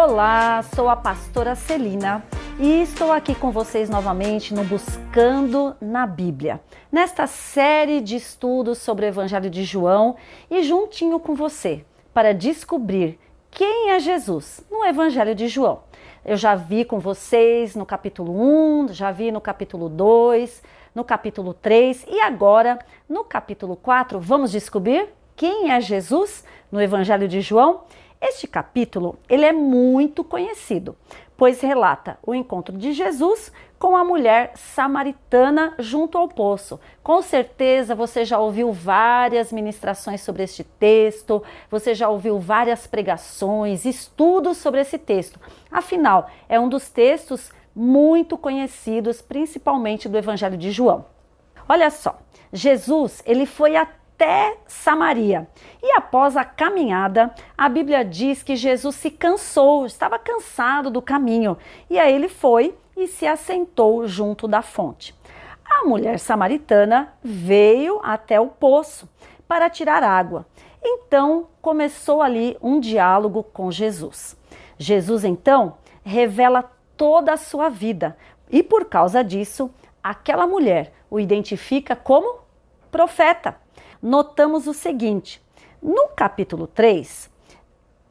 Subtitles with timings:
[0.00, 2.24] Olá, sou a pastora Celina
[2.56, 9.06] e estou aqui com vocês novamente no Buscando na Bíblia, nesta série de estudos sobre
[9.06, 10.14] o Evangelho de João
[10.48, 11.84] e juntinho com você
[12.14, 13.18] para descobrir
[13.50, 15.80] quem é Jesus no Evangelho de João.
[16.24, 18.40] Eu já vi com vocês no capítulo
[18.84, 20.62] 1, já vi no capítulo 2,
[20.94, 22.78] no capítulo 3 e agora
[23.08, 27.82] no capítulo 4 vamos descobrir quem é Jesus no Evangelho de João.
[28.20, 30.96] Este capítulo ele é muito conhecido,
[31.36, 36.80] pois relata o encontro de Jesus com a mulher samaritana junto ao poço.
[37.00, 43.84] Com certeza você já ouviu várias ministrações sobre este texto, você já ouviu várias pregações,
[43.84, 45.38] estudos sobre esse texto.
[45.70, 51.06] Afinal, é um dos textos muito conhecidos, principalmente do Evangelho de João.
[51.68, 52.18] Olha só,
[52.52, 55.48] Jesus ele foi até até Samaria.
[55.80, 61.56] E após a caminhada, a Bíblia diz que Jesus se cansou, estava cansado do caminho,
[61.88, 65.14] e aí ele foi e se assentou junto da fonte.
[65.64, 69.08] A mulher samaritana veio até o poço
[69.46, 70.44] para tirar água.
[70.82, 74.36] Então começou ali um diálogo com Jesus.
[74.76, 78.16] Jesus então revela toda a sua vida
[78.50, 79.70] e por causa disso,
[80.02, 82.40] aquela mulher o identifica como
[82.90, 83.54] profeta
[84.02, 85.42] notamos o seguinte:
[85.82, 87.30] no capítulo 3,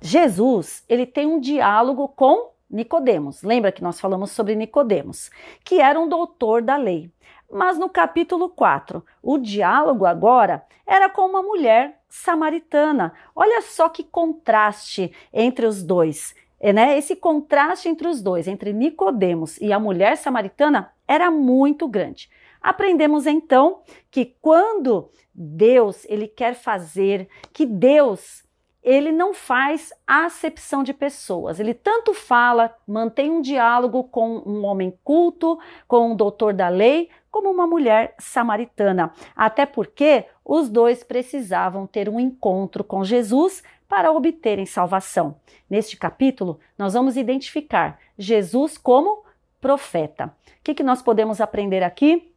[0.00, 3.42] Jesus, ele tem um diálogo com Nicodemos.
[3.42, 5.30] Lembra que nós falamos sobre Nicodemos,
[5.64, 7.10] que era um doutor da lei.
[7.50, 13.12] Mas no capítulo 4, o diálogo agora era com uma mulher samaritana.
[13.34, 16.34] Olha só que contraste entre os dois.
[16.58, 16.98] É, né?
[16.98, 22.28] Esse contraste entre os dois, entre Nicodemos e a mulher samaritana, era muito grande.
[22.64, 28.42] Aprendemos então que quando Deus ele quer fazer, que Deus
[28.82, 31.60] ele não faz acepção de pessoas.
[31.60, 37.10] Ele tanto fala, mantém um diálogo com um homem culto, com um doutor da lei,
[37.30, 39.12] como uma mulher samaritana.
[39.36, 45.36] Até porque os dois precisavam ter um encontro com Jesus para obterem salvação.
[45.68, 49.22] Neste capítulo, nós vamos identificar Jesus como
[49.60, 50.26] profeta.
[50.26, 52.33] O que, que nós podemos aprender aqui?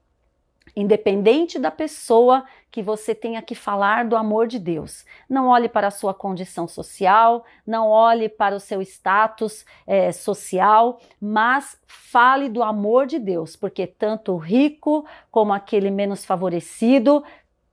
[0.80, 5.04] Independente da pessoa que você tenha que falar do amor de Deus.
[5.28, 11.00] Não olhe para a sua condição social, não olhe para o seu status é, social,
[11.20, 17.24] mas fale do amor de Deus, porque tanto o rico como aquele menos favorecido,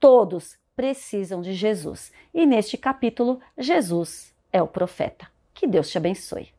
[0.00, 2.10] todos precisam de Jesus.
[2.32, 5.28] E neste capítulo, Jesus é o profeta.
[5.52, 6.53] Que Deus te abençoe.